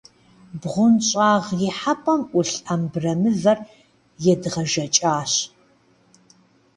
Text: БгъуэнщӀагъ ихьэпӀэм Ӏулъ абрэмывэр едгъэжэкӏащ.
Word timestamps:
БгъуэнщӀагъ 0.61 1.47
ихьэпӀэм 1.67 2.21
Ӏулъ 2.29 2.55
абрэмывэр 2.73 3.59
едгъэжэкӏащ. 4.31 5.33